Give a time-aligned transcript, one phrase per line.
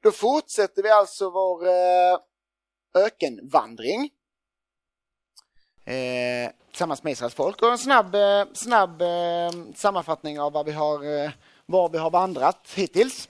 [0.00, 2.18] Då fortsätter vi alltså vår eh,
[2.94, 4.10] ökenvandring
[5.84, 7.62] eh, tillsammans med Israels folk.
[7.62, 11.30] Och en snabb, eh, snabb eh, sammanfattning av vad vi har, eh,
[11.66, 13.28] var vi har vandrat hittills.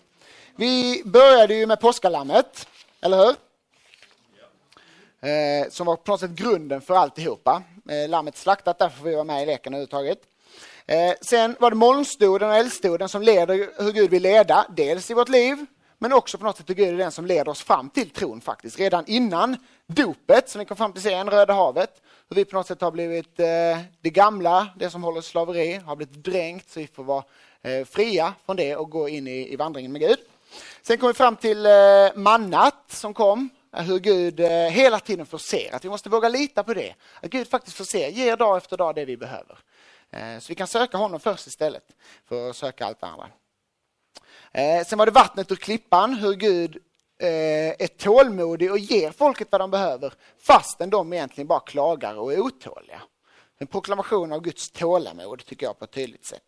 [0.56, 2.69] Vi började ju med påskalammet,
[3.01, 3.37] eller hur?
[5.31, 7.62] Eh, som var på något sätt grunden för alltihopa.
[7.89, 10.19] Eh, lammet slaktat, därför får vi vara med i leken överhuvudtaget.
[10.87, 15.15] Eh, sen var det molnstoden och eldstoden som leder hur Gud vill leda, dels i
[15.15, 15.67] vårt liv,
[16.05, 18.40] men också på något sätt hur Gud är den som leder oss fram till tron
[18.40, 18.79] faktiskt.
[18.79, 22.67] Redan innan dopet, som vi kom fram till sen, Röda havet, hur vi på något
[22.67, 23.46] sätt har blivit eh,
[24.00, 27.25] det gamla, det som håller slaveri, har blivit dränkt så vi får vara
[27.63, 30.18] eh, fria från det och gå in i, i vandringen med Gud.
[30.82, 31.72] Sen kom vi fram till eh,
[32.14, 36.62] mannat som kom, eh, hur Gud eh, hela tiden förser, att vi måste våga lita
[36.62, 36.94] på det.
[37.22, 39.58] Att Gud faktiskt förser, ger dag efter dag det vi behöver.
[40.11, 41.84] Eh, så vi kan söka honom först istället
[42.28, 43.28] för att söka allt andra.
[44.55, 46.77] Eh, sen var det vattnet ur klippan, hur Gud
[47.19, 47.28] eh,
[47.69, 52.41] är tålmodig och ger folket vad de behöver fastän de egentligen bara klagar och är
[52.41, 53.02] otåliga.
[53.58, 56.42] En proklamation av Guds tålamod tycker jag på ett tydligt sätt.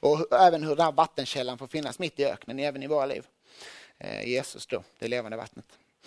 [0.00, 3.26] Och även hur den här vattenkällan får finnas mitt i öknen, även i våra liv.
[3.98, 5.66] Eh, Jesus då, det levande vattnet.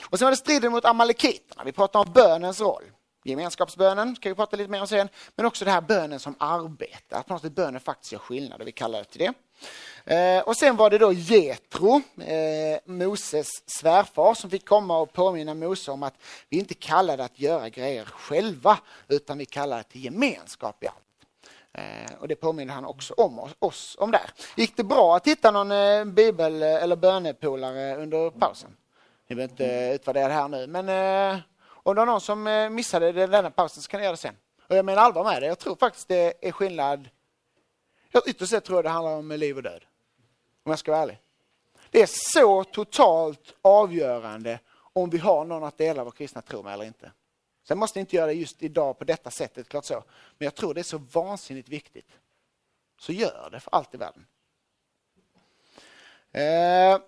[0.10, 1.64] Och sen var det striden mot amalekiterna.
[1.64, 2.84] Vi pratar om bönens roll.
[3.24, 5.10] Gemenskapsbönen ska vi prata lite mer om sen.
[5.36, 7.18] Men också det här bönen som arbete.
[7.18, 9.34] Att på något sätt bönen faktiskt gör skillnad och vi kallar det till det.
[10.06, 15.54] Eh, och sen var det då Jetro, eh, Moses svärfar, som fick komma och påminna
[15.54, 16.14] Mose om att
[16.50, 20.98] vi inte kallade att göra grejer själva, utan vi kallade till gemenskap i allt.
[21.74, 24.30] Eh, och det påminner han också om oss om där.
[24.56, 28.70] Gick det bra att hitta någon eh, bibel eh, eller bönepolare under pausen?
[29.28, 30.90] Ni behöver inte eh, utvärdera det här nu, men
[31.68, 34.36] om det var någon som missade missade denna pausen så kan ni göra det sen.
[34.70, 35.48] Och jag menar allvar med det.
[35.48, 37.10] Jag tror faktiskt det är skillnad.
[38.26, 39.86] Ytterst sett tror jag det handlar om liv och död.
[40.64, 41.20] Om jag ska vara ärlig.
[41.90, 46.74] Det är så totalt avgörande om vi har någon att dela vår kristna tro med
[46.74, 47.12] eller inte.
[47.68, 50.04] Sen måste ni inte göra det just idag på detta sättet, klart så.
[50.38, 52.08] Men jag tror det är så vansinnigt viktigt.
[53.00, 54.26] Så gör det för allt i världen.
[56.36, 57.02] Uh,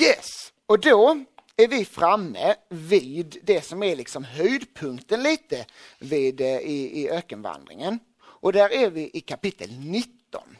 [0.00, 1.24] yes, och då
[1.56, 5.66] är vi framme vid det som är liksom höjdpunkten lite
[5.98, 7.98] vid, eh, i, i ökenvandringen.
[8.44, 10.56] Och där är vi i kapitel 19.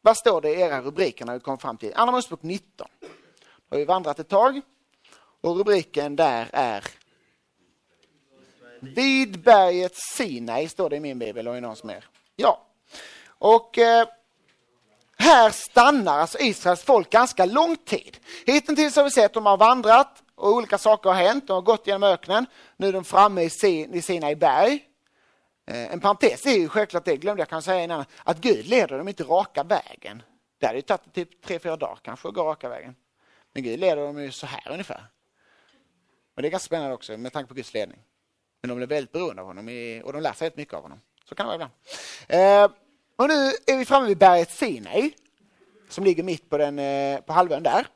[0.00, 2.88] Vad står det i era rubriker när vi kommer fram till Andra Mosebok 19?
[3.00, 3.06] Då
[3.70, 4.60] har vi vandrat ett tag
[5.40, 6.84] och rubriken där är
[8.80, 12.04] Vid berget Sinai står det i min bibel och i någons mer.
[12.36, 12.66] Ja,
[13.26, 14.08] och eh,
[15.18, 18.16] här stannar alltså Israels folk ganska lång tid.
[18.46, 21.46] Hittills har vi sett att de har vandrat och olika saker har hänt.
[21.46, 22.46] De har gått genom öknen.
[22.76, 24.88] Nu är de framme i, Sin, i Sinai berg.
[25.66, 28.98] Eh, en parentes är ju självklart, det glömde jag kan säga innan, att Gud leder
[28.98, 30.22] dem inte raka vägen.
[30.58, 32.96] Det hade ju tagit typ tre, fyra dagar kanske att gå raka vägen.
[33.52, 35.06] Men Gud leder dem ju så här ungefär.
[36.34, 37.98] Och det är ganska spännande också med tanke på Guds ledning.
[38.60, 39.64] Men de blir väldigt beroende av honom
[40.04, 41.00] och de lär sig väldigt mycket av honom.
[41.24, 41.72] Så kan det vara ibland.
[42.28, 42.78] Eh,
[43.16, 45.12] och nu är vi framme vid berget Sinai
[45.88, 47.86] som ligger mitt på, den, eh, på halvön där.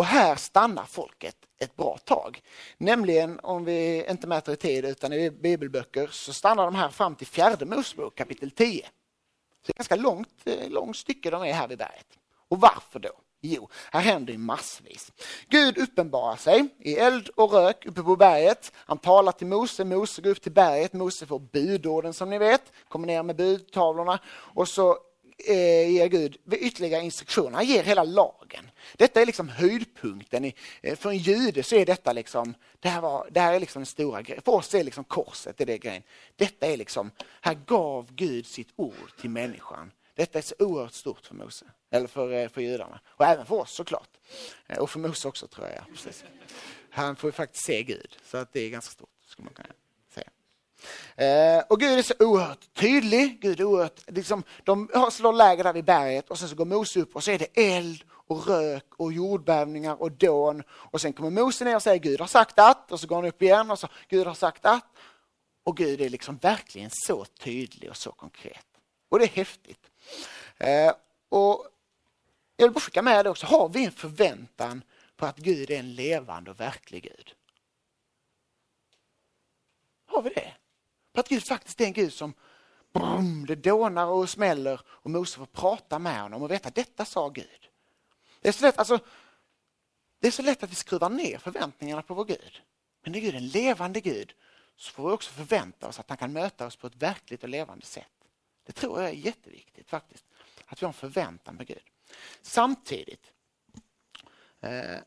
[0.00, 2.42] Och här stannar folket ett bra tag.
[2.78, 7.14] Nämligen om vi inte mäter i tid utan i bibelböcker så stannar de här fram
[7.14, 8.82] till fjärde Mosebok kapitel 10.
[8.82, 8.86] Så
[9.66, 12.06] det är ganska långt, eh, långt stycke de är här vid berget.
[12.48, 13.10] Och varför då?
[13.40, 15.12] Jo, här händer massvis.
[15.48, 18.72] Gud uppenbarar sig i eld och rök uppe på berget.
[18.76, 22.72] Han talar till Mose, Mose går upp till berget, Mose får budorden som ni vet,
[22.88, 24.98] kommer ner med budtavlorna och så
[25.46, 27.50] eh, ger Gud ytterligare instruktioner.
[27.50, 28.70] Han ger hela lagen.
[28.96, 30.44] Detta är liksom höjdpunkten.
[30.44, 33.60] I, eh, för en jude så är detta liksom, det här, var, det här är
[33.60, 34.42] liksom den stora grejen.
[34.42, 36.02] För oss är liksom korset, det är det grejen.
[36.36, 39.92] Detta är liksom, här gav Gud sitt ord till människan.
[40.14, 43.00] Detta är så oerhört stort för Mose, eller för, eh, för judarna.
[43.06, 44.10] Och även för oss såklart.
[44.66, 45.84] Eh, och för Mose också tror jag.
[45.86, 46.24] Precis.
[46.90, 49.08] Han får ju faktiskt se Gud, så att det är ganska stort.
[49.26, 49.68] Skulle man kunna
[51.16, 53.38] Eh, och Gud är så oerhört tydlig.
[53.40, 57.00] Gud är oerhört, liksom, de slår läger där vid berget och sen så går Mose
[57.00, 60.62] upp och så är det eld och rök och jordbävningar och dån.
[60.70, 63.24] Och sen kommer Mose ner och säger Gud har sagt att och så går han
[63.24, 64.86] upp igen och så Gud har sagt att.
[65.62, 68.66] Och Gud är liksom verkligen så tydlig och så konkret.
[69.08, 69.90] Och det är häftigt.
[70.56, 70.92] Eh,
[71.28, 71.66] och
[72.56, 74.82] jag vill bara skicka med det också, har vi en förväntan
[75.16, 77.34] på att Gud är en levande och verklig Gud?
[80.06, 80.52] Har vi det?
[81.20, 82.34] På att Gud faktiskt är en Gud som
[82.92, 87.28] brum, det dånar och smäller och Mose får prata med honom och veta detta sa
[87.28, 87.68] Gud.
[88.40, 88.98] Det är så lätt, alltså,
[90.20, 92.62] det är så lätt att vi skruvar ner förväntningarna på vår Gud.
[93.02, 94.32] Men är Gud en levande Gud
[94.76, 97.48] så får vi också förvänta oss att han kan möta oss på ett verkligt och
[97.48, 98.28] levande sätt.
[98.66, 100.24] Det tror jag är jätteviktigt faktiskt.
[100.66, 101.84] Att vi har en förväntan på Gud.
[102.42, 103.32] Samtidigt,
[104.60, 104.98] eh,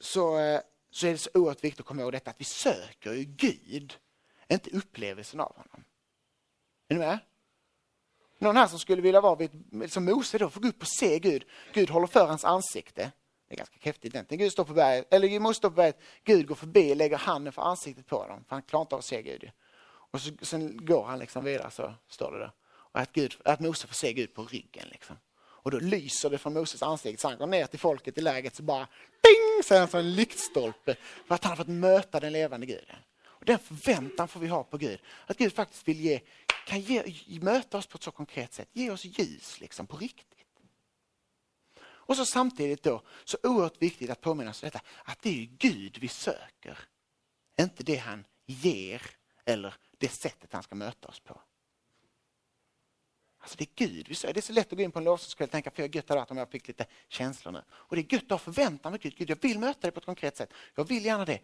[0.00, 3.12] så, eh, så är det så oerhört viktigt att komma ihåg detta att vi söker
[3.12, 3.98] ju Gud,
[4.54, 5.84] inte upplevelsen av honom.
[6.88, 7.18] Är ni med?
[8.38, 9.50] Någon här som skulle vilja vara vid,
[9.92, 11.44] som Mose då, få gå upp och se Gud.
[11.72, 13.12] Gud håller för hans ansikte.
[13.48, 14.44] Det är ganska häftigt egentligen.
[14.44, 17.52] Gud står på berget, eller Mose står på berget, Gud går förbi och lägger handen
[17.52, 19.50] för ansiktet på dem, för han klarar inte av att se Gud.
[20.10, 22.52] Och så, sen går han liksom vidare, så står det där.
[22.66, 24.88] Och att, Gud, att Mose får se Gud på ryggen.
[24.88, 25.16] Liksom.
[25.38, 28.56] Och då lyser det från Moses ansikte, så han går ner till folket i läget
[28.56, 28.88] så bara
[29.22, 30.96] ding, så är han som en lyktstolpe
[31.26, 32.96] för att han har fått möta den levande Guden.
[33.40, 36.20] Och den förväntan får vi ha på Gud, att Gud faktiskt vill ge,
[36.66, 37.02] kan ge,
[37.40, 40.38] möta oss på ett så konkret sätt, ge oss ljus liksom på riktigt.
[41.80, 45.48] Och så samtidigt då, så oerhört viktigt att påminna oss om detta, att det är
[45.58, 46.78] Gud vi söker,
[47.60, 49.02] inte det han ger
[49.44, 51.40] eller det sättet han ska möta oss på.
[53.38, 54.34] Alltså det är Gud vi söker.
[54.34, 56.10] Det är så lätt att gå in på en lovsångskväll och tänka, för jag gött
[56.10, 57.62] att om jag fick lite känslor nu.
[57.70, 59.16] Och det är gött att ha förväntan med Gud.
[59.16, 60.52] Gud, jag vill möta dig på ett konkret sätt.
[60.74, 61.40] Jag vill gärna det.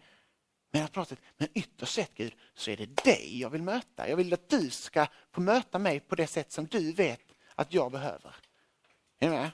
[0.71, 4.09] Men, jag pratar, men ytterst sett Gud, så är det dig jag vill möta.
[4.09, 7.21] Jag vill att du ska få möta mig på det sätt som du vet
[7.55, 8.35] att jag behöver.
[9.19, 9.51] Är ni med?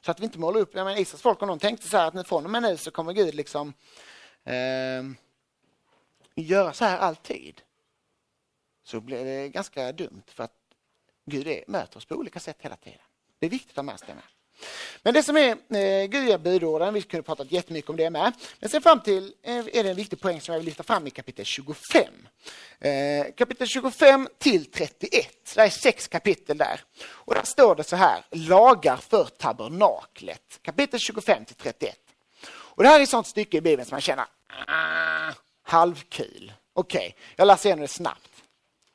[0.00, 2.18] Så att vi inte målar upp, jag menar Israels folk, om de tänkte så här
[2.18, 3.74] att från och med nu så kommer Gud liksom
[4.44, 5.02] eh,
[6.34, 7.62] göra så här alltid.
[8.82, 10.56] Så blir det ganska dumt för att
[11.24, 13.00] Gud är, möter oss på olika sätt hela tiden.
[13.38, 14.24] Det är viktigt att ha med sig det med.
[15.02, 18.32] Men det som är eh, Gud budorden, vi kunde pratat jättemycket om det med.
[18.60, 21.06] Men sen fram till eh, är det en viktig poäng som jag vill lyfta fram
[21.06, 22.04] i kapitel 25.
[22.80, 26.80] Eh, kapitel 25 till 31, det är sex kapitel där.
[27.08, 30.58] Och där står det så här, lagar för tabernaklet.
[30.62, 31.96] Kapitel 25 till 31.
[32.52, 34.24] Och det här är ett sånt stycke i Bibeln som man känner,
[34.66, 36.52] ah, halvkul.
[36.72, 38.29] Okej, okay, jag läser igenom det snabbt.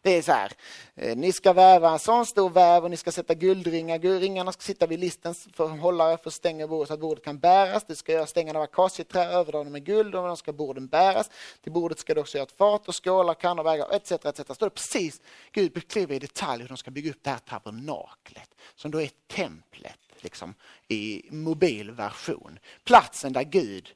[0.05, 0.51] Det är så här,
[0.95, 3.99] eh, ni ska väva en sån stor väv och ni ska sätta guldringar.
[3.99, 7.39] Ringarna ska sitta vid listens för hållare för att stänga bordet så att bordet kan
[7.39, 7.85] bäras.
[7.87, 11.29] Du ska göra stängerna av akacieträ, överdra dem med guld och då ska borden bäras.
[11.61, 14.11] Till bordet ska du också göra ett fat och skålar, kannor, vägar etc.
[14.11, 14.55] etc.
[14.55, 15.21] Står det precis,
[15.51, 19.09] Gud beskriver i detalj hur de ska bygga upp det här tabernaklet som då är
[19.27, 20.53] templet liksom,
[20.87, 22.59] i mobil version.
[22.83, 23.89] Platsen där Gud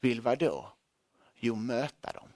[0.00, 0.72] vill vad då?
[1.34, 2.28] Jo, möta dem.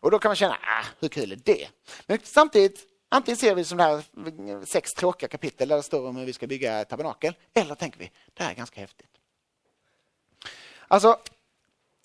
[0.00, 1.68] Och då kan man känna, ah, hur kul är det?
[2.06, 6.16] Men samtidigt, antingen ser vi som det här sex tråkiga kapitel där det står om
[6.16, 9.10] hur vi ska bygga tabernakel, eller tänker vi, det här är ganska häftigt.
[10.88, 11.18] Alltså,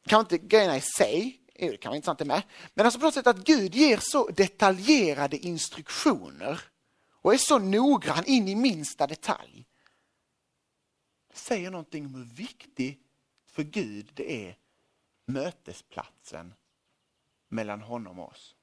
[0.07, 2.41] kanske inte grejerna i sig, det kan vara intressant det med,
[2.73, 6.61] men alltså på något sätt att Gud ger så detaljerade instruktioner
[7.21, 9.65] och är så noggrann in i minsta detalj.
[11.31, 12.99] Det säger någonting om hur viktigt
[13.51, 14.57] för Gud det är
[15.25, 16.53] mötesplatsen
[17.51, 18.55] mellan honom och oss.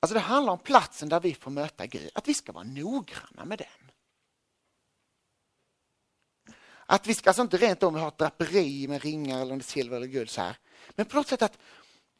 [0.00, 3.44] Alltså det handlar om platsen där vi får möta Gud, att vi ska vara noggranna
[3.44, 3.90] med den.
[6.86, 10.06] Att vi ska alltså inte rent om ha ett draperi med ringar eller silver eller
[10.06, 10.56] guld så här.
[10.90, 11.58] Men på något sätt att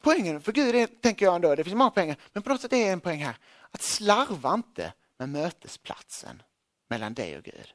[0.02, 2.72] poängen för Gud är, tänker jag ändå, det finns många poänger, men på något sätt
[2.72, 3.36] är en poäng här,
[3.70, 6.42] att slarva inte med mötesplatsen
[6.88, 7.74] mellan dig och Gud.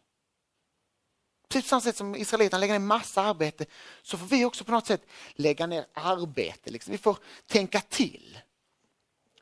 [1.53, 3.65] Precis på samma sätt som israeliterna lägger ner massa arbete
[4.01, 6.71] så får vi också på något sätt lägga ner arbete.
[6.71, 6.91] Liksom.
[6.91, 7.17] Vi får
[7.47, 8.39] tänka till.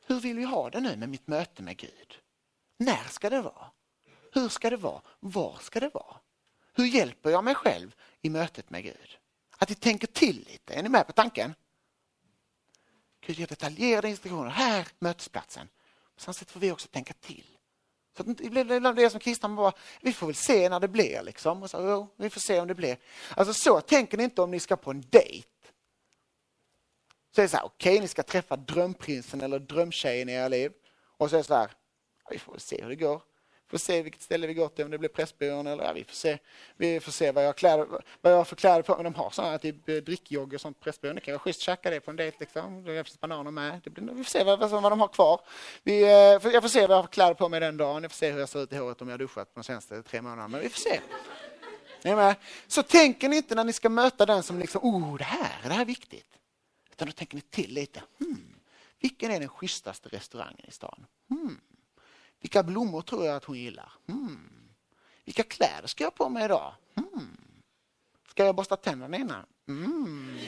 [0.06, 2.18] Hur vill vi ha det nu med mitt möte med Gud?
[2.76, 3.70] När ska det vara?
[4.32, 5.02] Hur ska det vara?
[5.20, 6.16] Var ska det vara?
[6.74, 9.18] Hur hjälper jag mig själv i mötet med Gud?
[9.58, 10.74] Att vi tänker till lite.
[10.74, 11.54] Är ni med på tanken?
[13.26, 14.50] Gud ger detaljerade instruktioner.
[14.50, 15.68] Här mötesplatsen.
[16.14, 17.51] På samma sätt får vi också tänka till.
[18.16, 21.22] Så ibland blir det som kristna, man bara, vi får väl se när det blir.
[21.22, 21.62] Liksom.
[21.62, 22.96] Och så, oh, vi får se om det blir.
[23.36, 25.48] Alltså så tänker ni inte om ni ska på en dejt.
[27.34, 30.48] Så är det så här, okej okay, ni ska träffa drömprinsen eller drömtjejen i era
[30.48, 30.72] liv.
[30.94, 31.70] Och så är det så här,
[32.30, 33.22] vi får väl se hur det går
[33.72, 36.14] får se vilket ställe vi går till, om det blir Pressbyrån eller ja, vi får
[36.14, 36.38] se.
[36.76, 37.86] Vi får se vad jag, kläder,
[38.20, 39.04] vad jag har för kläder på mig.
[39.04, 41.14] De har sådana typ eh, drickjogg och sånt på Pressbyrån.
[41.14, 42.36] Det kan vara schysst att käka det på en dejt.
[42.40, 42.84] Liksom.
[42.84, 43.80] Det finns bananer med.
[43.84, 45.40] Det blir, vi får se vad, vad, vad de har kvar.
[45.82, 46.08] Vi, eh,
[46.52, 48.02] jag får se vad jag har för kläder på mig den dagen.
[48.02, 50.02] Jag får se hur jag ser ut i håret om jag har duschat de senaste
[50.02, 50.48] tre månaderna.
[50.48, 51.00] Men vi får se.
[52.66, 55.74] Så tänker ni inte när ni ska möta den som liksom, oh det här, det
[55.74, 56.38] här är viktigt.
[56.92, 58.02] Utan då tänker ni till lite.
[58.18, 58.54] Hmm,
[59.00, 61.06] vilken är den schysstaste restaurangen i stan?
[61.28, 61.60] Hmm.
[62.42, 63.92] Vilka blommor tror jag att hon gillar?
[64.08, 64.48] Hmm.
[65.24, 66.74] Vilka kläder ska jag ha på mig idag?
[66.94, 67.36] Hmm.
[68.28, 69.46] Ska jag borsta tänderna innan?
[69.68, 70.38] Mm.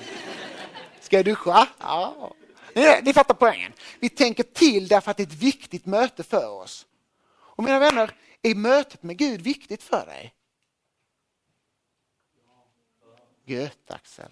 [1.01, 1.69] Ska jag duscha?
[1.79, 2.35] Ja.
[2.75, 3.73] Ni, ni fattar poängen.
[4.01, 6.87] Vi tänker till därför att det är ett viktigt möte för oss.
[7.31, 10.35] Och mina vänner, är mötet med Gud viktigt för dig?
[13.45, 14.31] Gött Axel.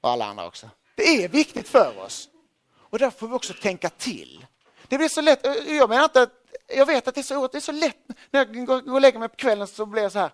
[0.00, 0.70] Och alla andra också.
[0.94, 2.28] Det är viktigt för oss.
[2.74, 4.46] Och därför får vi också tänka till.
[4.88, 6.32] Det blir så lätt, eh, jag menar inte att,
[6.66, 9.18] jag vet att det är så, det är så lätt när jag går och lägger
[9.18, 10.30] mig på kvällen så blir jag så här,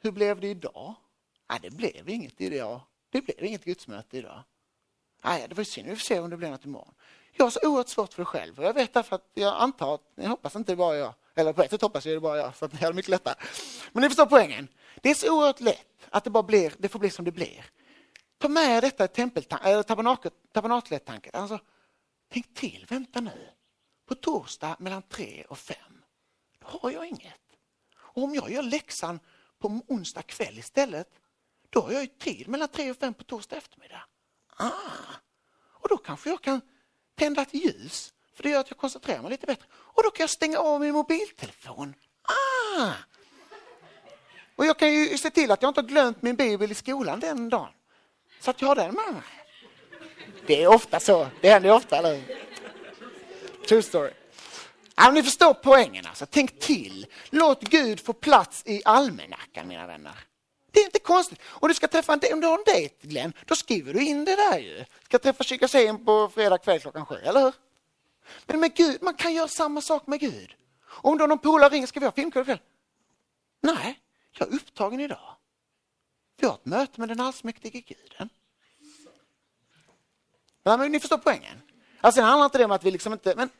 [0.00, 0.94] hur blev det idag?
[1.50, 2.80] Nej, det blev inget idag.
[3.10, 4.42] Det blev inget gudsmöte idag.
[5.24, 5.88] Nej, det var synd.
[5.88, 6.94] Vi får se om det blir något imorgon.
[7.32, 8.58] Jag har så oerhört svårt för det själv.
[8.58, 11.14] Och jag vet därför att jag antar att, jag hoppas inte det bara jag.
[11.34, 13.10] Eller på ett sätt hoppas jag det bara jag, så att ni har det mycket
[13.10, 13.34] lättare.
[13.92, 14.68] Men ni förstår poängen.
[15.00, 17.64] Det är så oerhört lätt att det bara blir, det får bli som det blir.
[18.38, 19.08] Ta med detta
[20.52, 21.32] tabernaklet-tanken.
[21.34, 21.58] Alltså,
[22.32, 23.48] tänk till, vänta nu.
[24.10, 26.04] På torsdag mellan tre och fem,
[26.58, 27.40] då har jag inget.
[27.96, 29.20] Och om jag gör läxan
[29.58, 31.08] på onsdag kväll istället,
[31.70, 34.04] då har jag ju tid mellan tre och fem på torsdag eftermiddag.
[34.56, 34.70] Ah,
[35.52, 36.60] och då kanske jag kan
[37.14, 39.66] tända ett ljus, för det gör att jag koncentrerar mig lite bättre.
[39.72, 41.94] Och då kan jag stänga av min mobiltelefon.
[42.22, 42.92] Ah!
[44.56, 47.20] Och jag kan ju se till att jag inte har glömt min bibel i skolan
[47.20, 47.72] den dagen.
[48.40, 49.22] Så att jag har den med mig.
[50.46, 51.28] Det är ofta så.
[51.40, 52.49] Det händer ofta, eller
[53.68, 54.10] True story.
[54.96, 56.26] Ja, ni förstår poängen alltså.
[56.30, 57.06] Tänk till.
[57.30, 60.14] Låt Gud få plats i almanackan mina vänner.
[60.70, 61.40] Det är inte konstigt.
[61.44, 64.24] Om du ska träffa en, om du har en dejt Glenn, då skriver du in
[64.24, 64.84] det där ju.
[65.04, 67.52] Ska träffa Kyrkaseum på fredag kväll klockan sju, eller hur?
[68.46, 70.54] Men med Gud, man kan göra samma sak med Gud.
[70.84, 72.60] Om då någon polare ringer, ska vi ha filmkväll ikväll?
[73.60, 74.00] Nej,
[74.32, 75.36] jag är upptagen idag.
[76.36, 78.28] Vi har ett möte med den allsmäktige guden.
[80.62, 81.62] Men ni förstår poängen?
[82.00, 83.50] Alltså det handlar inte om att vi liksom inte, men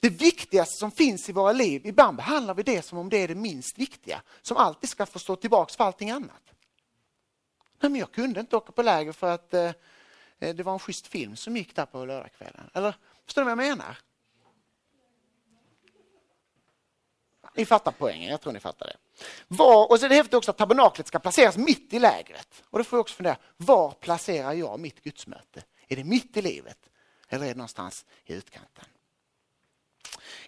[0.00, 3.28] det viktigaste som finns i våra liv, ibland behandlar vi det som om det är
[3.28, 6.42] det minst viktiga, som alltid ska få stå tillbaks för allting annat.
[7.80, 9.72] Nej, men jag kunde inte åka på läger för att eh,
[10.38, 12.70] eh, det var en schysst film som gick där på lördagskvällen.
[12.74, 13.98] Eller förstår du vad jag menar?
[17.54, 18.96] Ni fattar poängen, jag tror ni fattar det.
[19.48, 22.62] Var, och så är det häftigt också att tabernaklet ska placeras mitt i lägret.
[22.70, 25.62] Och då får jag också fundera, var placerar jag mitt gudsmöte?
[25.88, 26.89] Är det mitt i livet
[27.30, 28.84] eller är det någonstans i utkanten?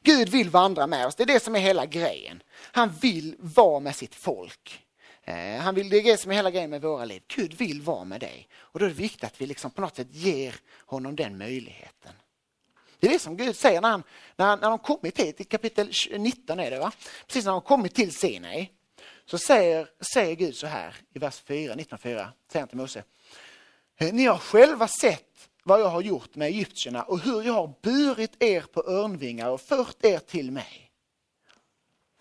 [0.03, 2.43] Gud vill vandra med oss, det är det som är hela grejen.
[2.53, 4.85] Han vill vara med sitt folk.
[5.25, 7.23] Eh, han vill, det är det som är hela grejen med våra liv.
[7.27, 8.49] Gud vill vara med dig.
[8.55, 10.55] Och då är det viktigt att vi liksom på något sätt ger
[10.87, 12.13] honom den möjligheten.
[13.01, 14.03] Det är det som Gud säger när, han,
[14.37, 16.93] när, han, när de kommit hit, i kapitel 19 är det va?
[17.27, 18.71] Precis när de kommit till Sinai,
[19.27, 23.05] så säger, säger Gud så här i vers 4, 19.4, säger han till Mose.
[23.97, 27.75] Eh, ni har själva sett vad jag har gjort med egyptierna och hur jag har
[27.83, 30.93] burit er på örnvingar och fört er till mig.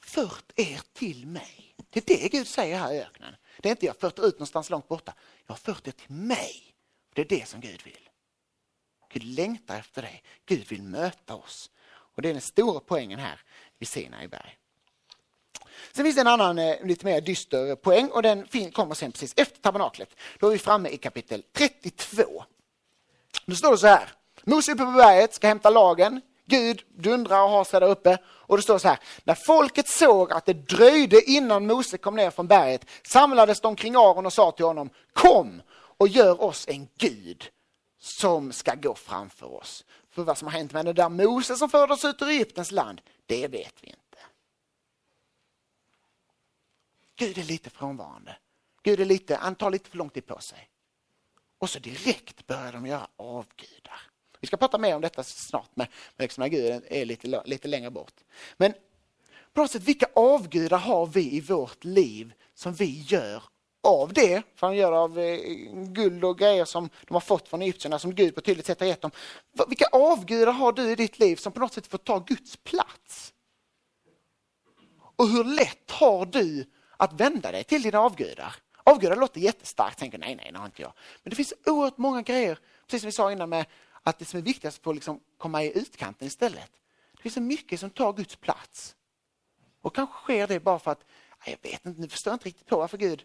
[0.03, 1.75] Fört er till mig.
[1.89, 3.35] Det är det Gud säger här i öknen.
[3.61, 5.13] Det är inte jag har fört ut någonstans långt borta.
[5.45, 6.75] Jag har fört er till mig.
[7.13, 8.09] Det är det som Gud vill.
[9.13, 10.23] Gud längtar efter dig.
[10.45, 11.71] Gud vill möta oss.
[11.87, 13.39] Och det är den stora poängen här
[13.79, 14.57] vid Sinai berg.
[15.91, 19.33] Sen finns det en annan eh, lite mer dyster poäng och den kommer sen precis
[19.37, 20.15] efter tabernaklet.
[20.39, 22.43] Då är vi framme i kapitel 32.
[23.51, 24.09] Nu står det så här.
[24.43, 26.21] Mose uppe på berget ska hämta lagen.
[26.45, 28.17] Gud dundrar och har sig där uppe.
[28.25, 28.99] Och det står så här.
[29.23, 33.95] När folket såg att det dröjde innan Mose kom ner från berget samlades de kring
[33.95, 35.61] Aron och sa till honom Kom
[35.97, 37.49] och gör oss en Gud
[37.99, 39.85] som ska gå framför oss.
[40.11, 42.71] För vad som har hänt med den där Mose som förde oss ut ur Egyptens
[42.71, 44.17] land, det vet vi inte.
[47.15, 48.37] Gud är lite frånvarande.
[48.83, 50.70] Gud är lite, han tar lite för lång tid på sig.
[51.61, 54.01] Och så direkt börjar de göra avgudar.
[54.39, 57.67] Vi ska prata mer om detta snart med, med liksom när Gud är lite, lite
[57.67, 58.13] längre bort.
[58.57, 58.73] Men
[59.53, 63.43] på något sätt, vilka avgudar har vi i vårt liv som vi gör
[63.83, 65.39] av det, för han gör av eh,
[65.73, 68.79] guld och grejer som de har fått från egyptierna som Gud på ett tydligt sätt
[68.79, 69.11] har gett dem.
[69.67, 73.33] Vilka avgudar har du i ditt liv som på något sätt får ta Guds plats?
[75.15, 76.65] Och hur lätt har du
[76.97, 78.55] att vända dig till dina avgudar?
[78.91, 80.93] Avgudar låter jättestarkt, tänker nej, nej, det har inte jag.
[81.23, 83.65] Men det finns oerhört många grejer, precis som vi sa innan med
[84.03, 86.71] att det som är viktigast får liksom komma i utkanten istället.
[87.11, 88.95] Det finns så mycket som tar Guds plats.
[89.81, 91.05] Och kanske sker det bara för att,
[91.45, 93.23] jag vet inte, nu förstår jag inte riktigt på varför Gud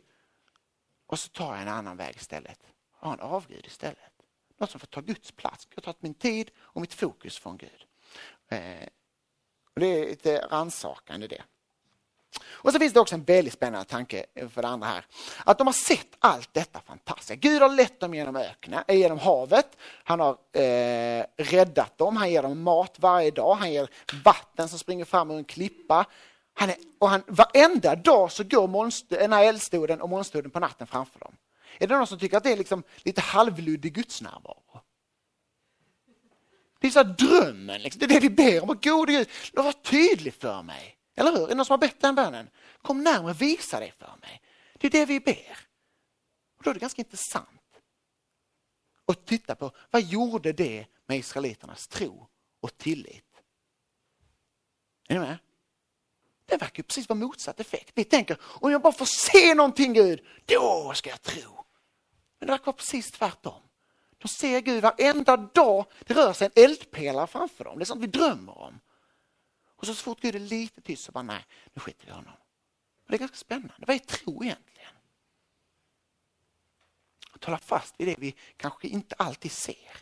[1.06, 2.61] och så tar jag en annan väg istället.
[3.00, 4.12] Jag har en avgud istället.
[4.58, 5.68] Något som får ta Guds plats.
[5.70, 7.87] Jag har tagit min tid och mitt fokus från Gud.
[8.49, 8.88] Eh,
[9.75, 11.42] och det är lite rannsakande det.
[12.45, 15.05] Och så finns det också en väldigt spännande tanke för det andra här.
[15.45, 17.35] Att de har sett allt detta fantastiska.
[17.35, 19.76] Gud har lett dem genom öknen, eh, genom havet.
[20.05, 22.16] Han har eh, räddat dem.
[22.16, 23.55] Han ger dem mat varje dag.
[23.55, 23.88] Han ger
[24.25, 26.05] vatten som springer fram ur en klippa.
[26.55, 30.61] Han är, och han, varenda dag så går monster, den här eldstoden och molnstoden på
[30.61, 31.37] natten framför dem.
[31.78, 34.81] Är det någon som tycker att det är liksom lite halvluddig gudsnärvaro?
[36.81, 37.99] Det är så drömmen, liksom.
[37.99, 38.78] det är det vi ber om.
[38.83, 40.96] Gode Gud, var tydlig för mig.
[41.16, 41.44] Eller hur?
[41.44, 42.50] Är det någon som har bett den bönen?
[42.82, 44.42] Kom närmare, visa dig för mig.
[44.75, 45.58] Det är det vi ber.
[46.56, 47.49] Och då är det ganska intressant
[49.06, 52.28] att titta på vad gjorde det med israeliternas tro
[52.61, 53.42] och tillit?
[55.08, 55.38] Är ni med?
[56.46, 57.92] Det verkar ju precis vara motsatt effekt.
[57.94, 61.64] Vi tänker, om jag bara får se någonting Gud, då ska jag tro.
[62.38, 63.62] Men det verkar vara precis tvärtom.
[64.18, 65.87] De ser Gud varenda dag.
[66.06, 67.78] Det rör sig en eldpelare framför dem.
[67.78, 68.80] Det är sånt vi drömmer om.
[69.76, 72.14] Och så, så fort Gud är lite tyst så bara, nej, nu skiter vi i
[72.14, 72.33] honom.
[73.04, 73.85] Och det är ganska spännande.
[73.87, 74.92] Vad är tro egentligen?
[77.33, 79.97] Att hålla fast vid det vi kanske inte alltid ser.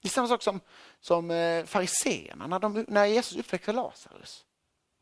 [0.00, 0.60] Det är samma sak som,
[1.00, 4.44] som eh, fariseerna när, när Jesus uppväckte Lazarus.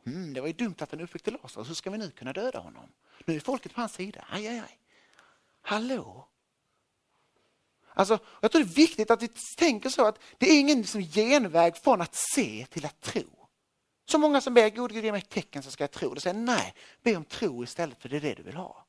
[0.07, 2.59] Mm, det var ju dumt att han uppväckte Lazarus, hur ska vi nu kunna döda
[2.59, 2.93] honom?
[3.25, 4.25] Nu är folket på hans sida.
[4.31, 4.79] Aj, aj, aj.
[5.61, 6.29] Hallå?
[7.95, 11.01] Alltså, jag tror det är viktigt att vi tänker så att det är ingen liksom
[11.01, 13.46] genväg från att se till att tro.
[14.07, 16.15] Så många som ber Gud, Gud ge mig ett tecken så ska jag tro.
[16.15, 18.87] Då säger nej, be om tro istället för det är det du vill ha.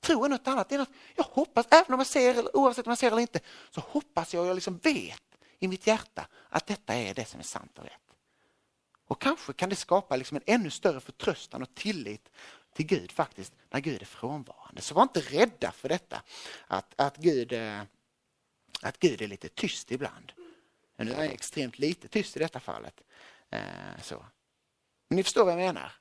[0.00, 0.68] Tro är något annat.
[0.68, 3.40] Det är något, jag hoppas, även om jag ser, oavsett om jag ser eller inte,
[3.70, 5.22] så hoppas jag och jag liksom vet
[5.58, 7.92] i mitt hjärta att detta är det som är sant och rätt.
[9.06, 12.28] Och kanske kan det skapa liksom en ännu större förtröstan och tillit
[12.72, 14.82] till Gud faktiskt när Gud är frånvarande.
[14.82, 16.22] Så var inte rädda för detta,
[16.66, 17.82] att, att, Gud, eh,
[18.82, 20.32] att Gud är lite tyst ibland.
[20.96, 23.02] Nu är han extremt lite tyst i detta fallet.
[23.50, 24.24] Eh, så.
[25.08, 25.92] Men ni förstår vad jag menar?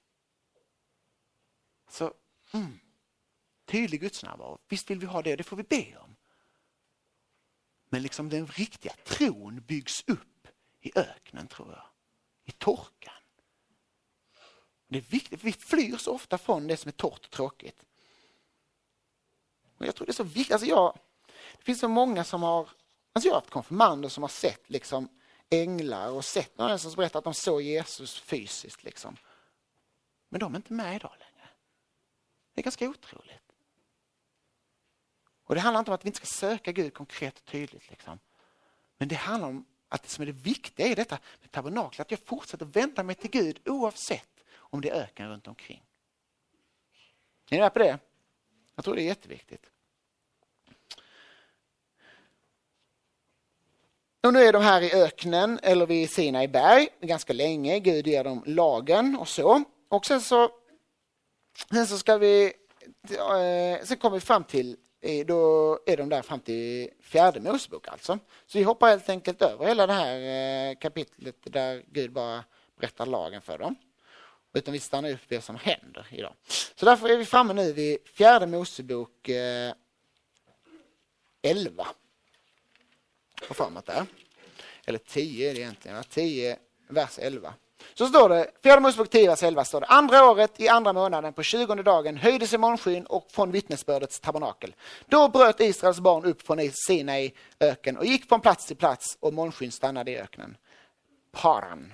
[1.89, 2.13] Så,
[2.51, 2.79] mm,
[3.65, 6.15] tydlig gudsnärvaro, visst vill vi ha det, det får vi be om.
[7.89, 10.47] Men liksom den riktiga tron byggs upp
[10.81, 11.85] i öknen tror jag.
[12.43, 13.13] I torkan.
[14.87, 17.85] Det är viktigt, för vi flyr så ofta från det som är torrt och tråkigt.
[19.77, 20.51] Och jag tror det är så viktigt.
[20.51, 20.99] Alltså jag,
[21.57, 22.69] det finns så många som har,
[23.13, 25.09] alltså jag har haft konfirmander som har sett liksom
[25.49, 28.83] änglar och sett någon som berättar att de såg Jesus fysiskt.
[28.83, 29.17] Liksom.
[30.29, 31.49] Men de är inte med idag längre.
[32.53, 33.41] Det är ganska otroligt.
[35.43, 37.89] Och Det handlar inte om att vi inte ska söka Gud konkret och tydligt.
[37.89, 38.19] Liksom.
[38.97, 42.11] Men det handlar om att det som är det viktiga i detta med tabernaklet, att
[42.11, 45.83] jag fortsätter vända mig till Gud oavsett om det är öken runt omkring.
[47.49, 47.99] Är ni med på det?
[48.75, 49.69] Jag tror det är jätteviktigt.
[54.25, 57.79] Och nu är de här i öknen eller vid Sinai berg ganska länge.
[57.79, 59.63] Gud ger dem lagen och så.
[59.89, 60.49] Och sen så,
[61.71, 62.53] sen så ska vi,
[63.09, 67.87] eh, sen kommer vi fram till, eh, då är de där fram till fjärde Mosebok
[67.87, 68.19] alltså.
[68.45, 70.19] Så vi hoppar helt enkelt över hela det här
[70.69, 72.43] eh, kapitlet där Gud bara
[72.79, 73.75] berättar lagen för dem.
[74.53, 76.33] Utan vi stannar upp det som händer idag.
[76.75, 79.73] Så därför är vi framme nu vid fjärde Mosebok eh,
[81.41, 81.87] 11.
[83.47, 84.05] På framåt där.
[84.85, 87.53] Eller 10 är det egentligen, 10 vers 11.
[87.93, 91.33] Så står det, fjärde Mosebok 10, vers 11 står det, andra året i andra månaden
[91.33, 94.75] på tjugonde dagen höjde sig månskyn och från vittnesbördets tabernakel.
[95.05, 99.33] Då bröt Israels barn upp från Sinai öken och gick från plats till plats och
[99.33, 100.57] månskyn stannade i öknen.
[101.31, 101.93] Paran.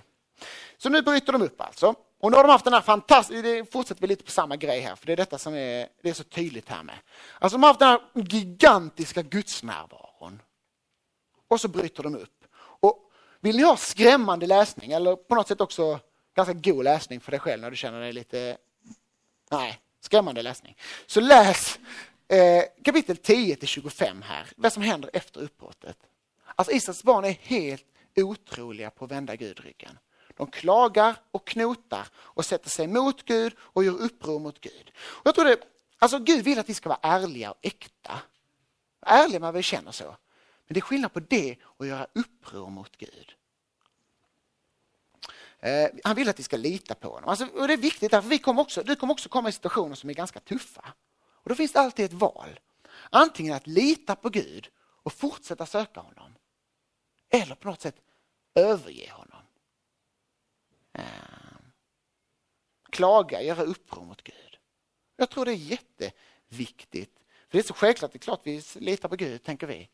[0.78, 1.96] Så nu bryter de upp alltså.
[2.20, 4.80] Och nu har de haft den här fantastiska, det fortsätter vi lite på samma grej
[4.80, 6.96] här, för det är detta som är, det är så tydligt här med.
[7.40, 10.42] Alltså de har haft den här gigantiska gudsnärvaron.
[11.52, 12.46] Och så bryter de upp.
[12.56, 16.00] Och vill ni ha skrämmande läsning, eller på något sätt också
[16.36, 18.58] ganska god läsning för dig själv när du känner dig lite,
[19.52, 20.78] nej, skrämmande läsning.
[21.06, 21.80] Så läs
[22.28, 25.98] eh, kapitel 10 till 25 här, vad som händer efter uppbrottet.
[26.56, 27.86] Alltså Israels barn är helt
[28.16, 30.00] otroliga på att vända Gud ryggen.
[30.38, 34.92] De klagar och knotar och sätter sig mot Gud och gör uppror mot Gud.
[34.98, 35.58] Och jag tror det,
[36.00, 38.22] alltså Gud vill att vi ska vara ärliga och äkta.
[39.06, 40.16] Ärliga när vi känner så.
[40.72, 43.36] Men det är skillnad på det och göra uppror mot Gud.
[45.60, 47.30] Eh, han vill att vi ska lita på honom.
[47.30, 49.96] Alltså, och det är viktigt, för vi kommer också, du kommer också komma i situationer
[49.96, 50.94] som är ganska tuffa.
[51.20, 52.60] Och Då finns det alltid ett val.
[53.10, 56.36] Antingen att lita på Gud och fortsätta söka honom.
[57.30, 58.02] Eller på något sätt
[58.56, 59.44] överge honom.
[60.94, 61.04] Eh,
[62.90, 64.58] klaga, göra uppror mot Gud.
[65.16, 67.20] Jag tror det är jätteviktigt.
[67.50, 69.90] För Det är så självklart, det är klart vi litar på Gud, tänker vi.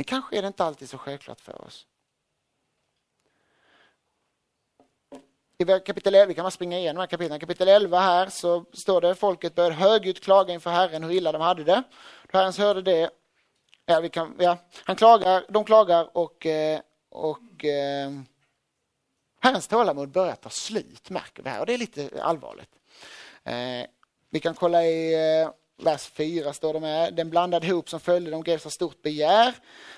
[0.00, 1.86] Men kanske är det inte alltid så självklart för oss.
[5.58, 7.40] I kapitel 11, kan man springa igenom kapitlen.
[7.40, 11.40] Kapitel 11 här så står det folket började högljutt klaga inför Herren hur illa de
[11.40, 11.82] hade det.
[12.32, 13.10] Då Herren hörde det,
[13.86, 18.10] ja, vi kan, ja, han klagar, de klagar och, eh, och eh,
[19.40, 22.70] Herrens tålamod börjar ta slut, märker vi här, och det är lite allvarligt.
[23.44, 23.86] Eh,
[24.30, 25.50] vi kan kolla i eh,
[25.82, 27.14] vers 4, står det med.
[27.14, 29.54] Den blandade hop som följde dem greps av stort begär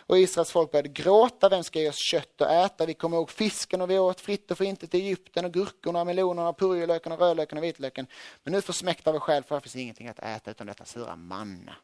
[0.06, 1.48] och Israels folk började gråta.
[1.48, 2.86] Vem ska ge oss kött att äta?
[2.86, 6.52] Vi kommer ihåg fisken och vi åt fritt och flintigt i Egypten och gurkorna, melonerna,
[6.52, 8.06] purjolöken och rödlöken och vitlöken.
[8.42, 11.74] Men nu försmäktar vi själv för det finns ingenting att äta utan detta sura manna.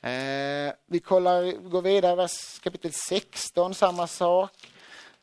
[0.00, 4.50] Eh, vi kollar, går vidare, vers kapitel 16, samma sak.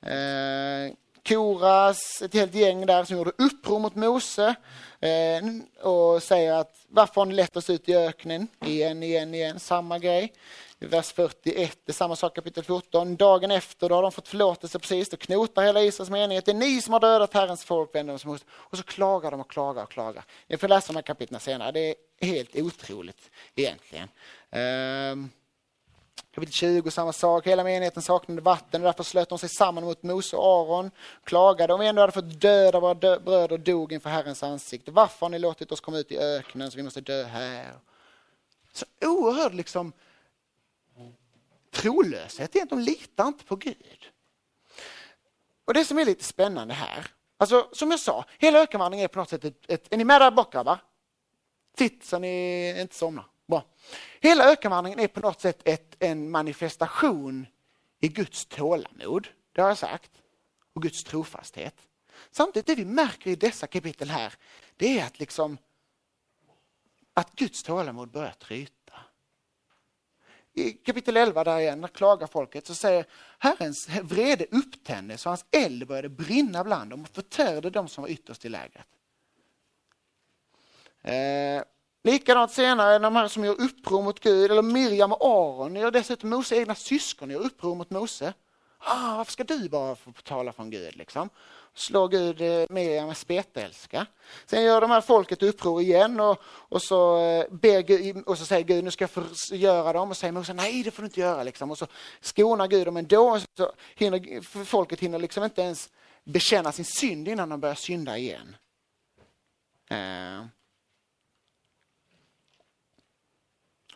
[0.01, 0.91] Eh,
[1.27, 4.55] Koras, ett helt gäng där som gjorde uppror mot Mose
[4.99, 8.47] eh, och säger att varför har ni lett oss ut i öknen?
[8.65, 10.33] Igen, igen, igen, samma grej.
[10.79, 13.15] I vers 41, det är samma sak kapitel 14.
[13.15, 16.45] Dagen efter då har de fått förlåtelse precis, då knotar hela Israels menighet.
[16.45, 19.51] Det är ni som har dödat Herrens folk, vänder de Och så klagar de och
[19.51, 20.23] klagar och klagar.
[20.47, 24.09] Ni får läsa de här kapitlen senare, det är helt otroligt egentligen.
[25.11, 25.29] Um,
[26.35, 27.47] Kapitel 20, samma sak.
[27.47, 30.91] Hela menigheten saknade vatten och därför slöt de sig samman mot Mose och Aron.
[31.23, 34.91] Klagade om vi ändå hade fått döda våra dö bröder dog inför Herrens ansikte.
[34.91, 37.73] Varför har ni låtit oss komma ut i öknen så vi måste dö här?
[38.73, 39.93] Så oerhörd liksom
[41.71, 42.55] trolöshet.
[42.69, 44.05] De litar inte på Gud.
[45.65, 49.19] Och det som är lite spännande här, alltså som jag sa, hela ökenvandringen är på
[49.19, 50.79] något sätt ett, ett är ni med där bak grabbar?
[51.77, 53.25] Sitt så ni inte somnar.
[53.47, 53.65] Bra.
[54.19, 57.47] Hela ökenvandringen är på något sätt ett, en manifestation
[57.99, 60.11] i Guds tålamod, det har jag sagt,
[60.73, 61.75] och Guds trofasthet.
[62.31, 64.33] Samtidigt det vi märker i dessa kapitel här,
[64.75, 65.57] det är att liksom
[67.13, 68.93] att Guds tålamod börjar tryta.
[70.53, 73.05] I kapitel 11 där igen, när klagar folket, så säger
[73.39, 78.09] Herrens vrede upptändes och hans eld började brinna bland dem och förtärde dem som var
[78.09, 78.87] ytterst i lägret.
[81.01, 81.63] Eh,
[82.05, 86.29] Likadant senare, de här som gör uppror mot Gud, eller Miriam och Aron gör dessutom
[86.29, 88.33] Mose egna syskon gör uppror mot Mose.
[88.77, 90.95] Ah, varför ska du bara få tala från Gud?
[90.95, 91.29] Liksom?
[91.73, 94.05] Slår Gud eh, Miriam med spetälska.
[94.45, 98.45] Sen gör de här folket uppror igen och, och, så eh, ber Gud, och så
[98.45, 101.19] säger Gud nu ska jag förgöra dem och säger Mose nej det får du inte
[101.19, 101.43] göra.
[101.43, 101.71] Liksom.
[101.71, 101.87] Och så
[102.21, 103.29] skonar Gud dem ändå.
[103.29, 105.89] Och så hinner, folket hinner liksom inte ens
[106.23, 108.55] bekänna sin synd innan de börjar synda igen.
[109.91, 110.47] Uh.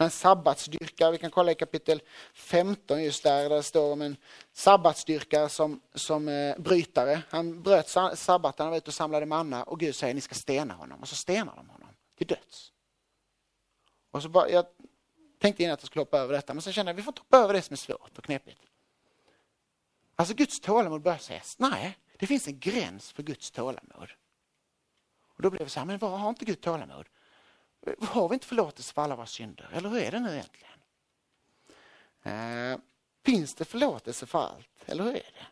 [0.02, 2.02] En sabbatsdyrkare, vi kan kolla i kapitel
[2.34, 4.18] 15 just där, där det står om en
[4.54, 7.22] sabbatsdyrkare som, som eh, brytare.
[7.30, 10.74] Han bröt sabbaten, han var ute och samlade manna och Gud säger ni ska stena
[10.74, 11.02] honom.
[11.02, 12.72] Och så stenar de honom till döds.
[14.12, 14.66] Och så bara, jag
[15.40, 17.12] tänkte innan att jag skulle hoppa över detta, men så kände jag att vi får
[17.12, 18.62] inte hoppa över det som är svårt och knepigt.
[20.16, 24.10] Alltså Guds tålamod börjar säga, nej, det finns en gräns för Guds tålamod.
[25.36, 27.06] Och då blev det så här, men vad har inte Gud tålamod?
[28.00, 29.70] Har vi inte förlåtelse för alla våra synder?
[29.74, 30.80] Eller hur är det nu egentligen?
[32.24, 32.80] Eh,
[33.26, 34.84] finns det förlåtelse för allt?
[34.86, 35.48] Eller hur är det?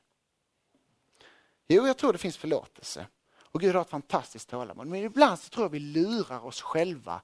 [1.67, 3.07] Jo, jag tror det finns förlåtelse.
[3.39, 4.87] Och Gud har ett fantastiskt tålamod.
[4.87, 7.21] Men ibland så tror jag vi lurar oss själva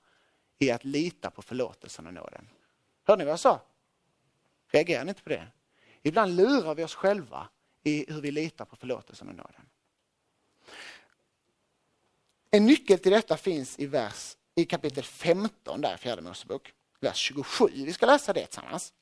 [0.59, 2.49] i att lita på förlåtelsen och nåden.
[3.03, 3.61] Hörde ni vad jag sa?
[4.67, 5.47] Reagerar ni inte på det?
[6.01, 7.49] Ibland lurar vi oss själva
[7.83, 9.69] i hur vi litar på förlåtelsen och nåden.
[12.51, 17.67] En nyckel till detta finns i vers i kapitel 15 där, fjärde Mosebok, vers 27.
[17.73, 18.93] Vi ska läsa det tillsammans.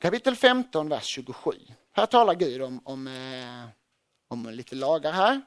[0.00, 1.50] Kapitel 15, vers 27.
[1.92, 3.68] Här talar Gud om, om, eh,
[4.28, 5.42] om lite lagar här.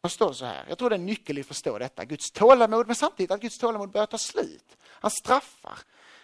[0.00, 2.30] Och står så här, jag tror det är en nyckel i att förstå detta, Guds
[2.32, 4.76] tålamod, men samtidigt att Guds tålamod börjar ta slut.
[4.84, 5.78] Han straffar.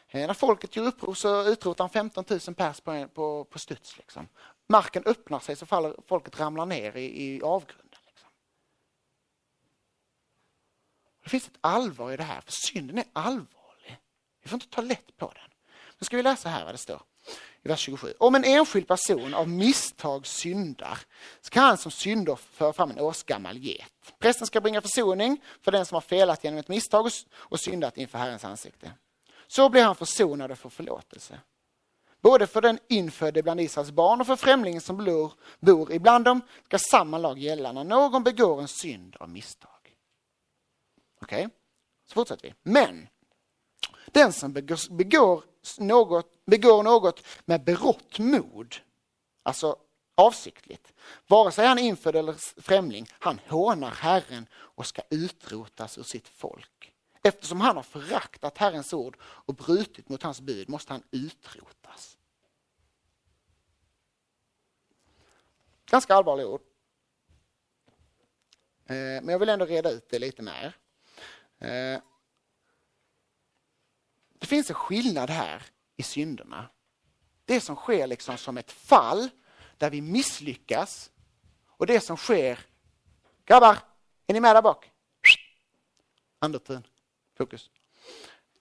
[0.08, 3.98] Eh, när folket gör uppror så utrotar han 15 000 pers på, på, på studs.
[3.98, 4.28] Liksom.
[4.66, 7.81] Marken öppnar sig så faller folket ramlar ner i, i avgrunden.
[11.22, 13.98] Det finns ett allvar i det här, för synden är allvarlig.
[14.42, 15.50] Vi får inte ta lätt på den.
[15.98, 17.02] Nu ska vi läsa här vad det står
[17.62, 18.14] i vers 27.
[18.18, 20.98] Om en enskild person av misstag syndar
[21.40, 24.14] så kan han som syndoffer föra fram en årsgammal get.
[24.18, 28.18] Prästen ska bringa försoning för den som har felat genom ett misstag och syndat inför
[28.18, 28.92] Herrens ansikte.
[29.46, 31.40] Så blir han försonad och får förlåtelse.
[32.22, 36.40] Både för den infödde bland Israels barn och för främlingen som bor, bor ibland dem
[36.64, 39.81] ska samma lag gälla när någon begår en synd av misstag.
[41.22, 41.56] Okej, okay?
[42.06, 42.54] så fortsätter vi.
[42.62, 43.08] Men
[44.06, 45.44] den som begår, begår,
[45.78, 48.74] något, begår något med berått mod,
[49.42, 49.76] alltså
[50.14, 50.92] avsiktligt,
[51.26, 56.28] vare sig han är infödd eller främling, han hånar Herren och ska utrotas ur sitt
[56.28, 56.92] folk.
[57.22, 62.18] Eftersom han har föraktat Herrens ord och brutit mot hans bud måste han utrotas.
[65.86, 66.60] Ganska allvarliga ord.
[68.86, 70.76] Eh, men jag vill ändå reda ut det lite mer.
[71.62, 72.00] Eh,
[74.38, 75.62] det finns en skillnad här
[75.96, 76.68] i synderna.
[77.44, 79.30] Det som sker liksom som ett fall
[79.78, 81.10] där vi misslyckas
[81.66, 82.58] och det som sker,
[83.44, 83.78] grabbar,
[84.26, 84.90] är ni med där bak?
[86.38, 86.86] Andetun,
[87.36, 87.70] fokus.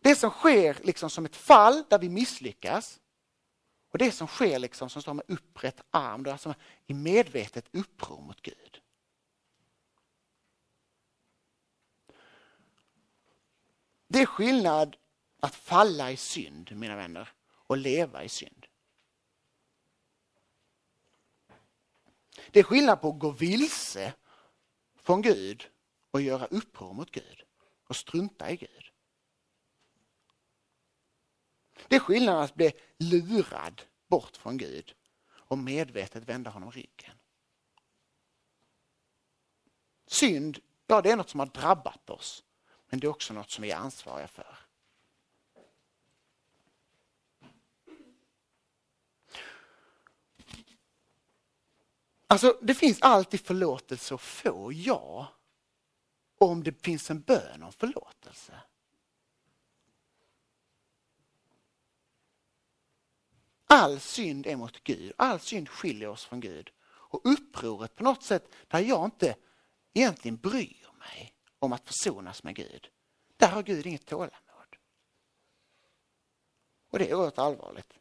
[0.02, 3.00] Det som sker liksom som ett fall där vi misslyckas
[3.92, 6.56] och det som sker liksom som står med upprätt arm, alltså
[6.88, 8.82] i medvetet uppror mot Gud.
[14.12, 14.98] Det är skillnad
[15.40, 18.68] att falla i synd, mina vänner, och leva i synd.
[22.52, 24.14] Det är skillnad på att gå vilse
[24.96, 25.70] från Gud
[26.12, 27.44] och göra uppror mot Gud
[27.88, 28.92] och strunta i Gud.
[31.88, 34.96] Det är skillnad att bli lurad bort från Gud
[35.30, 37.18] och medvetet vända honom ryggen.
[40.08, 42.44] Synd, ja det är något som har drabbat oss.
[42.92, 44.58] Men det är också något som vi är ansvariga för.
[52.28, 55.28] Alltså det finns alltid förlåtelse att få, ja.
[56.38, 58.62] Om det finns en bön om förlåtelse.
[63.66, 66.72] All synd är mot Gud, all synd skiljer oss från Gud.
[66.84, 69.36] Och upproret på något sätt där jag inte
[69.94, 72.88] egentligen bryr mig om att försonas med Gud.
[73.38, 74.32] Där har Gud inget tålamod.
[76.90, 77.94] Och det är oerhört allvarligt.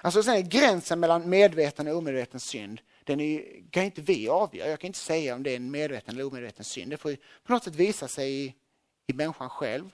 [0.00, 4.68] Alltså sen gränsen mellan medveten och omedveten synd, den är, kan inte vi avgöra.
[4.68, 6.90] Jag kan inte säga om det är en medveten eller omedveten synd.
[6.90, 8.54] Det får på något sätt visa sig i,
[9.06, 9.90] i människan själv.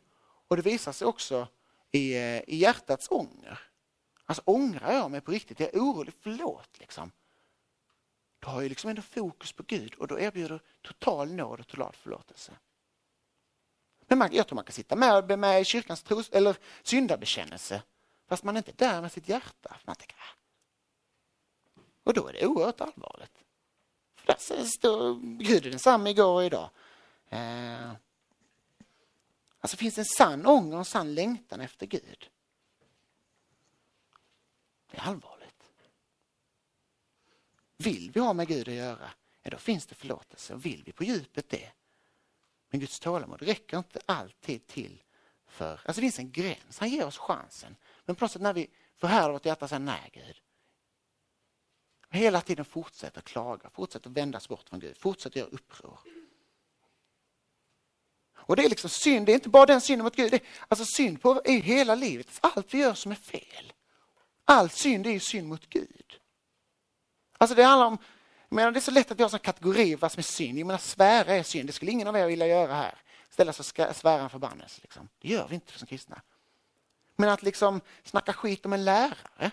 [0.48, 1.48] Och det visar sig också
[1.90, 3.60] i, eh, i hjärtats ånger.
[4.24, 7.10] Alltså ångrar jag mig på riktigt, jag är orolig, förlåt liksom.
[8.44, 11.94] Då har jag liksom ändå fokus på Gud och då erbjuder total nåd och total
[11.94, 12.52] förlåtelse.
[14.06, 17.82] Men man, jag tror man kan sitta med, med i kyrkans tros, eller syndabekännelse
[18.28, 19.76] fast man är inte där med sitt hjärta.
[19.84, 20.36] Man tänker, ah.
[22.04, 23.44] Och då är det oerhört allvarligt.
[24.14, 26.70] För där står Gud är densamma igår och idag.
[27.28, 27.92] Eh,
[29.60, 32.30] alltså finns det en sann ånger och en sann längtan efter Gud.
[34.90, 35.33] Det är allvarligt.
[37.84, 39.10] Vill vi ha med Gud att göra,
[39.42, 40.54] ja, då finns det förlåtelse.
[40.54, 41.72] Och vill vi på djupet det,
[42.70, 45.02] men Guds tålamod räcker inte alltid till
[45.46, 45.70] för...
[45.72, 47.76] Alltså det finns en gräns, han ger oss chansen.
[48.04, 50.36] Men på något sätt när vi förhärdar vårt hjärta säger nej Gud.
[52.10, 55.98] Hela tiden fortsätter klaga, fortsätter vändas bort från Gud, fortsätter göra uppror.
[58.36, 60.48] Och det är liksom synd, det är inte bara den synden mot Gud, det är,
[60.68, 63.72] alltså synd på är hela livet, allt vi gör som är fel.
[64.44, 66.20] All synd är ju synd mot Gud.
[67.44, 67.98] Alltså det handlar om,
[68.48, 70.58] jag menar, det är så lätt att vi har en kategori vad som är synd.
[70.58, 72.94] Jag menar svära är synd, det skulle ingen av er vilja göra här.
[73.30, 74.80] Ställa sig och svära en förbannelse.
[74.82, 75.08] Liksom.
[75.18, 76.22] Det gör vi inte som kristna.
[77.16, 79.50] Men att liksom snacka skit om en lärare.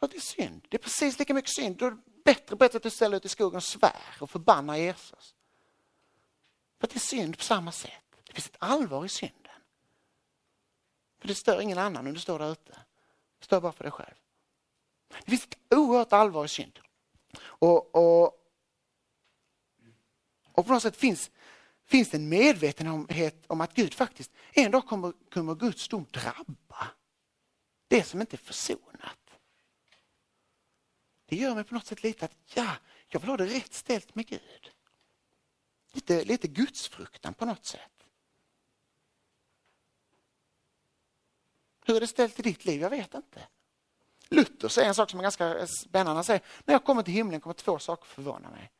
[0.00, 0.66] Ja, det är synd.
[0.68, 1.76] Det är precis lika mycket synd.
[1.76, 4.76] Då är det bättre, bättre att du ställer ut i skogen och svär och förbannar
[4.76, 5.34] Jesus.
[6.80, 8.16] För det är synd på samma sätt.
[8.24, 9.60] Det finns ett allvar i synden.
[11.18, 12.78] För det stör ingen annan om du står där ute.
[13.44, 14.14] Stör bara för dig själv.
[15.24, 16.80] Det finns ett oerhört allvar i synd.
[17.38, 18.24] Och, och,
[20.52, 21.30] och på något sätt finns
[21.86, 26.90] finns det en medvetenhet om att Gud faktiskt en dag kommer, kommer Guds dom drabba
[27.88, 29.30] det som inte är försonat.
[31.26, 32.76] Det gör mig på något sätt lite att ja,
[33.08, 34.70] jag vill ha det rätt ställt med Gud.
[35.92, 37.93] Lite, lite gudsfruktan på något sätt.
[41.84, 42.80] Hur är det ställt i ditt liv?
[42.80, 43.48] Jag vet inte.
[44.28, 46.14] Luther säger en sak som är ganska spännande.
[46.14, 48.70] Han säger, när jag kommer till himlen kommer två saker förvåna mig.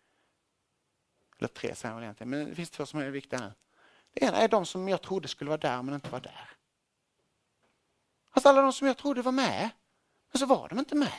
[1.39, 3.53] Eller tre säger han egentligen, men det finns två som är viktiga nu.
[4.13, 6.51] Det ena är de som jag trodde skulle vara där men inte var där.
[8.31, 9.71] Alltså alla de som jag trodde var med,
[10.33, 11.13] men så var de inte med.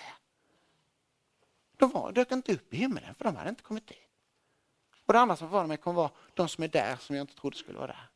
[1.78, 3.98] De var, dök inte upp i himlen för de hade inte kommit dit.
[5.06, 7.36] Och det andra som förvånar mig kommer vara de som är där som jag inte
[7.36, 8.10] trodde skulle vara där.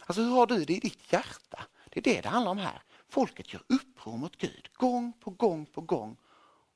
[0.00, 1.66] Alltså hur har du det i ditt hjärta?
[1.94, 2.82] Det är det det handlar om här.
[3.08, 6.16] Folket gör uppror mot Gud gång på gång på gång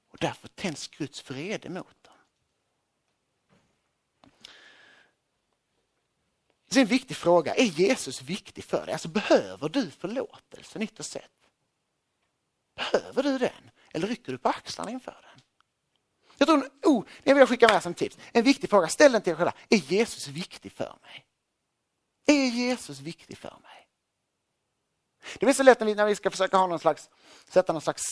[0.09, 2.15] och därför tänds Guds vrede mot dem.
[6.71, 8.93] Så en viktig fråga, är Jesus viktig för dig?
[8.93, 11.31] Alltså behöver du förlåtelsen ytterst sett?
[12.75, 13.71] Behöver du den?
[13.93, 15.43] Eller rycker du på axlarna inför den?
[16.39, 18.19] Jag tror, oh, det vill jag skicka med som tips.
[18.33, 19.51] En viktig fråga, ställ den till dig själv.
[19.69, 21.27] Är Jesus viktig för mig?
[22.27, 23.88] Är Jesus viktig för mig?
[25.39, 27.11] Det blir så lätt när vi, när vi ska försöka ha någon slags,
[27.49, 28.03] sätta någon slags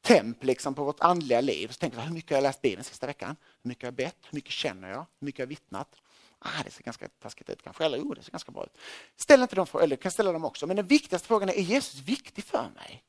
[0.00, 1.68] temp liksom på vårt andliga liv.
[1.68, 3.36] Så tänker vi, hur mycket har jag läst Bibeln sista veckan?
[3.62, 4.18] Hur mycket har jag bett?
[4.30, 5.06] Hur mycket känner jag?
[5.20, 5.96] Hur mycket har jag vittnat?
[6.44, 8.78] ah, det ser ganska taskigt ut kanske, eller jo, det ser ganska bra ut.
[9.16, 11.62] Ställ inte de frågorna, eller kan ställa dem också, men den viktigaste frågan är, är
[11.62, 13.04] Jesus viktig för mig?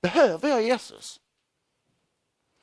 [0.00, 1.20] Behöver jag Jesus?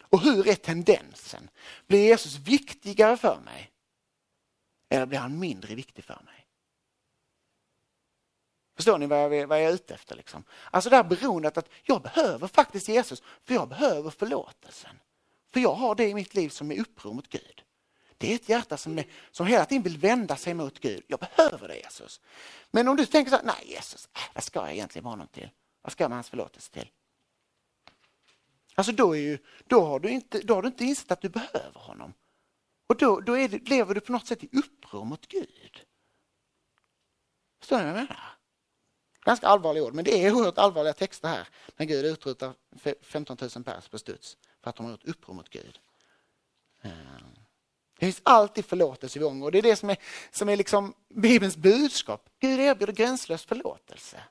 [0.03, 1.49] Och hur är tendensen?
[1.87, 3.71] Blir Jesus viktigare för mig?
[4.89, 6.44] Eller blir han mindre viktig för mig?
[8.75, 10.15] Förstår ni vad jag, vad jag är ute efter?
[10.15, 10.43] Liksom?
[10.71, 14.99] Alltså det här beroendet att jag behöver faktiskt Jesus, för jag behöver förlåtelsen.
[15.53, 17.63] För jag har det i mitt liv som är uppror mot Gud.
[18.17, 21.03] Det är ett hjärta som, är, som hela tiden vill vända sig mot Gud.
[21.07, 22.21] Jag behöver det Jesus.
[22.71, 25.27] Men om du tänker så här, nej Jesus, äh, vad ska jag egentligen med honom
[25.27, 25.49] till?
[25.81, 26.89] Vad ska jag med hans förlåtelse till?
[28.75, 31.29] Alltså då, är ju, då, har du inte, då har du inte insett att du
[31.29, 32.13] behöver honom.
[32.87, 35.85] Och då, då det, lever du på något sätt i uppror mot Gud.
[37.59, 38.34] Förstår ni vad jag menar?
[39.25, 42.53] Ganska allvarliga ord, men det är oerhört allvarliga texter här när Gud utrotar
[43.01, 45.79] 15 000 pers på studs för att de har gjort uppror mot Gud.
[46.81, 46.91] Ehm.
[47.99, 49.97] Det finns alltid förlåtelse igång och det är det som är,
[50.31, 52.29] som är liksom Bibelns budskap.
[52.39, 54.23] Gud erbjuder gränslös förlåtelse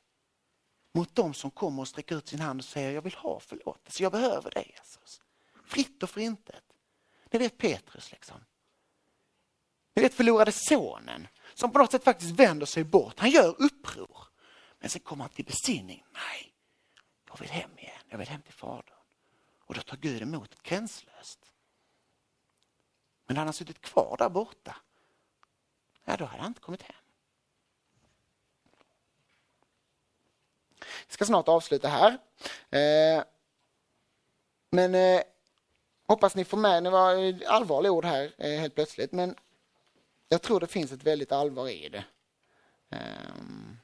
[0.95, 4.03] mot dem som kommer och sträcker ut sin hand och säger jag vill ha förlåtelse,
[4.03, 5.21] jag behöver dig Jesus.
[5.65, 6.65] Fritt och förintet.
[7.31, 8.37] Ni vet Petrus liksom.
[9.97, 13.19] Ni vet förlorade sonen som på något sätt faktiskt vänder sig bort.
[13.19, 14.34] Han gör uppror.
[14.85, 16.05] Men sen kommer han till besinning.
[16.13, 16.55] Nej,
[17.29, 18.01] jag vill hem igen.
[18.09, 18.97] Jag vill hem till Fadern.
[19.59, 21.53] Och då tar Gud emot gränslöst.
[23.27, 24.77] Men hade han suttit kvar där borta,
[26.05, 27.03] ja, då hade han inte kommit hem.
[30.79, 32.19] Vi ska snart avsluta här.
[32.71, 33.25] Eh,
[34.71, 35.23] men eh,
[36.07, 39.37] hoppas ni får med, det var eh, allvarliga ord här helt plötsligt, men
[40.29, 42.05] jag tror det finns ett väldigt allvar i det.
[42.89, 43.79] Um.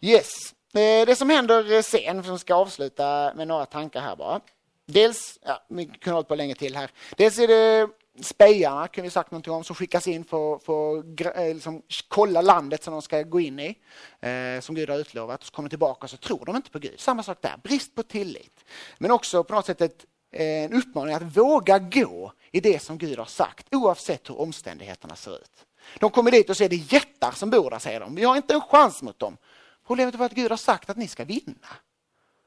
[0.00, 4.40] Yes, eh, det som händer eh, sen, som ska avsluta med några tankar här bara.
[4.86, 6.90] Dels, ja, vi kunde hållit på länge till här.
[7.16, 7.88] Dels är det
[8.20, 10.68] spejarna, kan vi sagt någonting om, som skickas in för att
[11.36, 13.78] eh, liksom, kolla landet som de ska gå in i,
[14.20, 15.40] eh, som Gud har utlovat.
[15.40, 17.00] Och så kommer tillbaka och så tror de inte på Gud.
[17.00, 18.64] Samma sak där, brist på tillit.
[18.98, 23.18] Men också på något sätt ett, en uppmaning att våga gå i det som Gud
[23.18, 25.64] har sagt, oavsett hur omständigheterna ser ut.
[25.98, 28.14] De kommer dit och ser det jättar som bor där, säger de.
[28.14, 29.36] Vi har inte en chans mot dem.
[29.88, 31.68] Problemet är att Gud har sagt att ni ska vinna.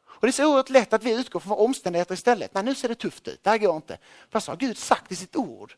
[0.06, 2.54] Och Det är så oerhört lätt att vi utgår från omständigheter istället.
[2.54, 3.98] Nej, nu ser det tufft ut, det här går inte.
[4.30, 5.76] Fast har Gud sagt i sitt ord?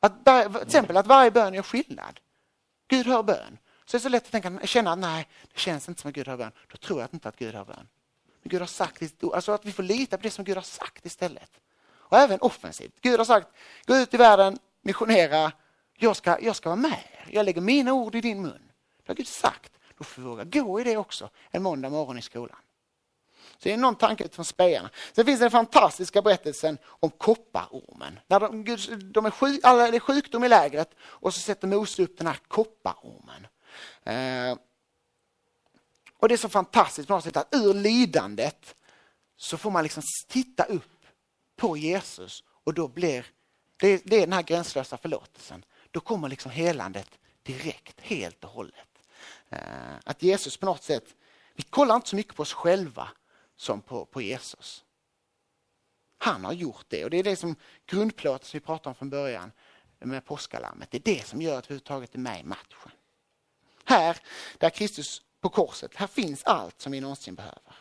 [0.00, 2.20] Att, till exempel att varje bön gör skillnad.
[2.88, 3.58] Gud hör bön.
[3.84, 6.14] Så det är så lätt att tänka, känna att nej, det känns inte som att
[6.14, 6.52] Gud hör bön.
[6.70, 7.88] Då tror jag inte att Gud hör bön.
[8.42, 10.44] Men Gud har sagt i sitt ord, alltså att vi får lita på det som
[10.44, 11.50] Gud har sagt istället.
[11.90, 13.00] Och även offensivt.
[13.00, 13.48] Gud har sagt,
[13.86, 15.52] gå ut i världen, missionera,
[15.96, 18.72] jag ska, jag ska vara med Jag lägger mina ord i din mun.
[18.96, 19.72] Det har Gud sagt.
[19.98, 22.56] Då får vi våga gå i det också en måndag morgon i skolan.
[23.62, 24.90] Så det är någon tanke från spejarna.
[25.12, 28.20] Sen finns den fantastiska berättelsen om kopparormen.
[28.26, 28.64] När de,
[29.12, 32.26] de är sjuk, alla, det är sjukdom i lägret och så sätter Mose upp den
[32.26, 33.46] här kopparormen.
[34.02, 34.58] Eh,
[36.18, 38.74] och det är så fantastiskt på något sätt att ur lidandet
[39.36, 41.06] så får man liksom titta upp
[41.56, 43.26] på Jesus och då blir
[43.76, 45.64] det, det är den här gränslösa förlåtelsen.
[45.90, 47.08] Då kommer liksom helandet
[47.42, 48.91] direkt, helt och hållet.
[49.52, 51.16] Eh, att Jesus på något sätt,
[51.54, 53.08] vi kollar inte så mycket på oss själva
[53.56, 54.84] som på, på Jesus.
[56.18, 59.10] Han har gjort det och det är det som grundplåten som vi pratade om från
[59.10, 59.52] början
[59.98, 60.90] med påskalammet.
[60.90, 62.90] Det är det som gör att vi överhuvudtaget är med i matchen.
[63.84, 64.16] Här,
[64.58, 67.74] där Kristus på korset, här finns allt som vi någonsin behöver.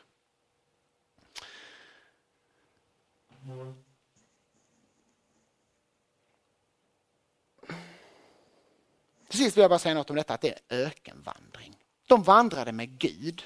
[9.27, 11.50] Till sist vill jag bara säga något om detta att det är ökenvandring.
[12.11, 13.43] De vandrade med Gud,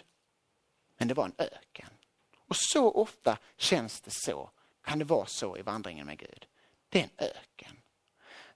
[0.98, 1.90] men det var en öken.
[2.48, 4.50] Och så ofta känns det så,
[4.86, 6.46] kan det vara så i vandringen med Gud.
[6.90, 7.78] Det är en öken.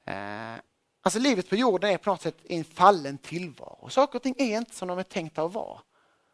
[0.03, 0.61] Eh,
[1.01, 3.89] alltså livet på jorden är på något sätt en fallen tillvaro.
[3.89, 5.81] Saker och ting är inte som de är tänkta att vara.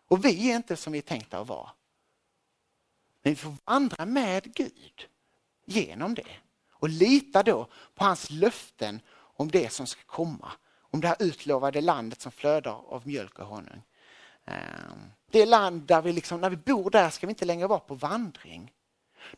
[0.07, 1.69] Och vi är inte som vi är tänkta att vara.
[3.21, 5.07] Men vi får vandra med Gud
[5.65, 6.38] genom det
[6.69, 10.51] och lita då på hans löften om det som ska komma.
[10.95, 13.81] Om det här utlovade landet som flödar av mjölk och honung.
[14.45, 17.79] Ehm, det land där vi liksom, när vi bor där ska vi inte längre vara
[17.79, 18.73] på vandring.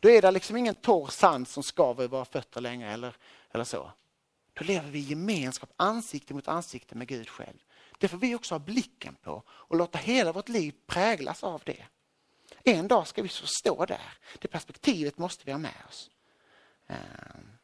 [0.00, 3.16] Då är det liksom ingen torr sand som skaver i våra fötter längre eller,
[3.50, 3.92] eller så.
[4.54, 7.58] Då lever vi i gemenskap, ansikte mot ansikte med Gud själv.
[7.98, 11.84] Det får vi också ha blicken på och låta hela vårt liv präglas av det.
[12.64, 14.12] En dag ska vi få stå där.
[14.38, 16.10] Det perspektivet måste vi ha med oss.
[16.86, 17.57] Ehm,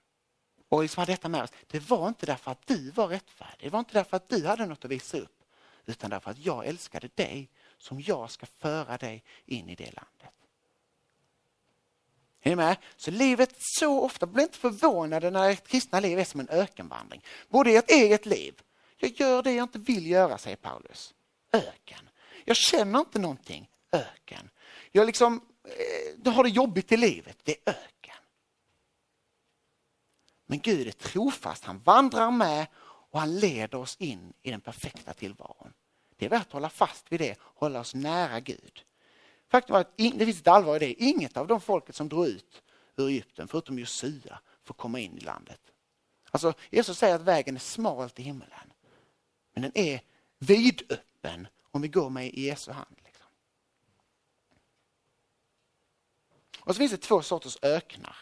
[0.75, 1.51] och liksom ha detta med oss.
[1.67, 3.67] Det var inte därför att du var rättfärdig.
[3.67, 5.45] Det var inte därför att du hade något att visa upp
[5.87, 10.35] utan därför att jag älskade dig som jag ska föra dig in i det landet.
[12.41, 12.77] Är ni med?
[12.97, 17.25] Så livet så ofta, bli inte förvånade när ett kristna liv är som en ökenvandring.
[17.49, 18.55] Både i ert eget liv,
[18.97, 21.15] jag gör det jag inte vill göra, säger Paulus.
[21.53, 22.09] Öken.
[22.45, 24.51] Jag känner inte någonting, öken.
[24.93, 25.41] Jag liksom,
[26.25, 27.94] eh, har det jobbigt i livet, det är öken.
[30.47, 35.13] Men Gud är trofast, han vandrar med och han leder oss in i den perfekta
[35.13, 35.73] tillvaron.
[36.17, 38.85] Det är värt att hålla fast vid det, hålla oss nära Gud.
[39.49, 41.05] Faktum är att det finns ett allvar i det.
[41.05, 42.63] Inget av de folket som drog ut
[42.97, 45.61] ur Egypten, förutom Josua, får komma in i landet.
[46.31, 48.73] Alltså, Jesus säger att vägen är smal till himmelen.
[49.53, 50.01] Men den är
[50.39, 52.97] vidöppen om vi går med i Jesu hand.
[53.05, 53.27] Liksom.
[56.61, 58.17] Och så finns det två sorters öknar.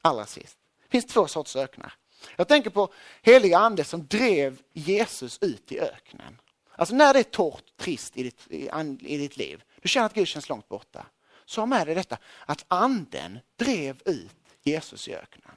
[0.00, 0.58] Allra sist.
[0.94, 1.94] Det finns två sorters öknar.
[2.36, 2.92] Jag tänker på
[3.22, 6.40] heliga ande som drev Jesus ut i öknen.
[6.76, 8.70] Alltså när det är torrt, trist i ditt, i,
[9.00, 11.06] i ditt liv, du känner att Gud känns långt borta.
[11.44, 15.54] Så ha med dig detta att anden drev ut Jesus i öknen.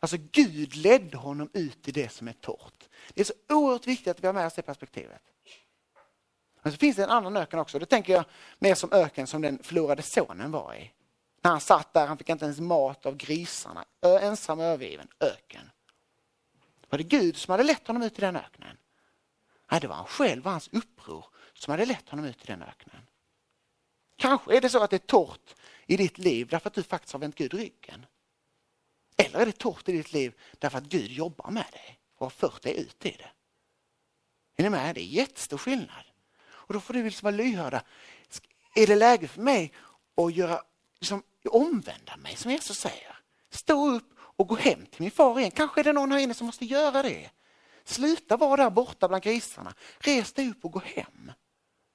[0.00, 2.88] Alltså Gud ledde honom ut i det som är torrt.
[3.14, 5.22] Det är så oerhört viktigt att vi har med oss det perspektivet.
[6.62, 7.78] Men så finns det en annan öken också.
[7.78, 8.24] Då tänker jag
[8.58, 10.92] mer som öken som den förlorade sonen var i.
[11.40, 13.84] När han satt där, han fick inte ens mat av grisarna.
[14.02, 15.70] ensam och övergiven, öken.
[16.88, 18.76] Var det Gud som hade lett honom ut i den öknen?
[19.70, 21.24] Nej, det var han själv och hans uppror
[21.54, 23.06] som hade lett honom ut i den öknen.
[24.16, 25.54] Kanske är det så att det är torrt
[25.86, 28.06] i ditt liv därför att du faktiskt har vänt Gud ryggen.
[29.16, 32.30] Eller är det torrt i ditt liv därför att Gud jobbar med dig och har
[32.30, 33.30] fört dig ut i det.
[34.56, 34.94] Är ni med?
[34.94, 36.04] Det är jättestor skillnad.
[36.50, 37.82] Och då får du liksom vara lyhörda.
[38.74, 39.74] Är det läge för mig
[40.16, 40.62] att göra,
[41.00, 43.18] liksom, omvända mig som Jesus säger?
[43.50, 45.50] Stå upp och gå hem till min far igen.
[45.50, 47.30] Kanske är det någon här inne som måste göra det.
[47.84, 49.74] Sluta vara där borta bland grisarna.
[49.98, 51.32] Res dig upp och gå hem.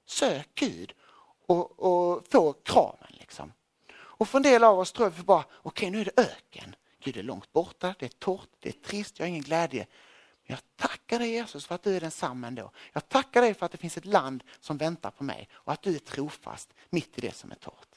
[0.08, 0.94] Sök Gud
[1.48, 3.10] och, och få kramen.
[3.10, 3.54] Liksom.
[3.94, 6.76] Och för en del av oss tror vi bara, okej okay, nu är det öken.
[7.04, 9.88] Gud är långt borta, det är torrt, det är trist, jag har ingen glädje.
[10.48, 12.72] Men jag tackar dig Jesus för att du är densamma ändå.
[12.94, 15.82] Jag tackar dig för att det finns ett land som väntar på mig och att
[15.82, 17.95] du är trofast mitt i det som är torrt.